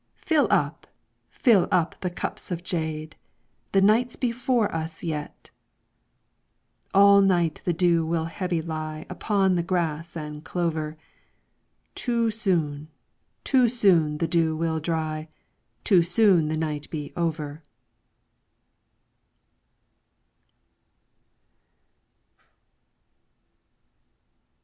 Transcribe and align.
Fill 0.17 0.47
up, 0.49 0.87
fill 1.29 1.67
up 1.71 1.95
the 1.99 2.09
cups 2.09 2.49
of 2.49 2.63
jade, 2.63 3.15
The 3.71 3.83
night 3.83 4.09
's 4.11 4.15
before 4.15 4.73
us 4.73 5.03
yet! 5.03 5.51
All 6.91 7.21
night 7.21 7.61
the 7.65 7.71
dew 7.71 8.03
will 8.03 8.25
heavy 8.25 8.63
lie 8.63 9.05
Upon 9.11 9.53
the 9.53 9.61
grass 9.61 10.15
and 10.17 10.43
clover. 10.43 10.97
Too 11.93 12.31
soon, 12.31 12.87
too 13.43 13.67
soon, 13.69 14.17
the 14.17 14.27
dew 14.27 14.57
will 14.57 14.79
dry, 14.79 15.27
Too 15.83 16.01
soon 16.01 16.47
the 16.47 16.57
night 16.57 16.89
be 16.89 17.13
over 17.15 17.61